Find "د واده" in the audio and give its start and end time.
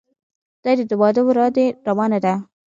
0.87-1.21